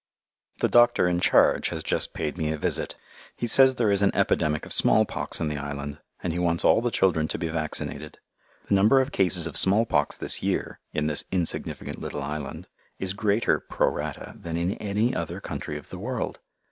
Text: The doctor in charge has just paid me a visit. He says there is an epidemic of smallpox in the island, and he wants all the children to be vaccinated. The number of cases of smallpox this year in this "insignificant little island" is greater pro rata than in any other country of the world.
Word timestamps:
The 0.61 0.67
doctor 0.67 1.07
in 1.07 1.19
charge 1.19 1.69
has 1.69 1.83
just 1.83 2.15
paid 2.15 2.35
me 2.35 2.51
a 2.51 2.57
visit. 2.57 2.95
He 3.35 3.45
says 3.45 3.75
there 3.75 3.91
is 3.91 4.01
an 4.01 4.09
epidemic 4.15 4.65
of 4.65 4.73
smallpox 4.73 5.39
in 5.39 5.47
the 5.47 5.59
island, 5.59 5.99
and 6.23 6.33
he 6.33 6.39
wants 6.39 6.65
all 6.65 6.81
the 6.81 6.89
children 6.89 7.27
to 7.27 7.37
be 7.37 7.49
vaccinated. 7.49 8.17
The 8.67 8.73
number 8.73 8.99
of 8.99 9.11
cases 9.11 9.45
of 9.45 9.57
smallpox 9.57 10.17
this 10.17 10.41
year 10.41 10.79
in 10.91 11.05
this 11.05 11.25
"insignificant 11.31 11.99
little 12.01 12.23
island" 12.23 12.65
is 12.97 13.13
greater 13.13 13.59
pro 13.59 13.89
rata 13.89 14.33
than 14.35 14.57
in 14.57 14.73
any 14.77 15.13
other 15.15 15.39
country 15.39 15.77
of 15.77 15.89
the 15.89 15.99
world. 15.99 16.39